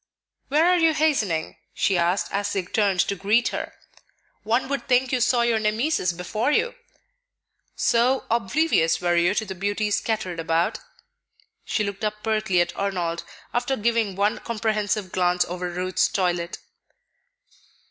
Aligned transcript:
"Where 0.47 0.65
are 0.65 0.79
you 0.79 0.95
hastening?" 0.95 1.57
she 1.75 1.95
asked 1.95 2.29
as 2.31 2.51
they 2.51 2.63
turned 2.63 3.01
to 3.01 3.15
greet 3.15 3.49
her. 3.49 3.75
"One 4.41 4.67
would 4.67 4.87
think 4.87 5.11
you 5.11 5.21
saw 5.21 5.43
your 5.43 5.59
Nemesis 5.59 6.11
before 6.11 6.49
you, 6.51 6.73
so 7.75 8.25
oblivious 8.31 8.99
were 8.99 9.15
you 9.15 9.35
to 9.35 9.45
the 9.45 9.53
beauties 9.53 9.97
scattered 9.99 10.39
about." 10.39 10.79
She 11.65 11.83
looked 11.83 12.03
up 12.03 12.23
pertly 12.23 12.59
at 12.63 12.75
Arnold, 12.75 13.23
after 13.53 13.77
giving 13.77 14.15
one 14.15 14.39
comprehensive 14.39 15.11
glance 15.11 15.45
over 15.45 15.69
Ruth's 15.69 16.07
toilet. 16.07 16.57